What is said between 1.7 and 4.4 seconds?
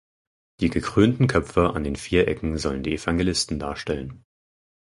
an den vier Ecken sollen die Evangelisten darstellen.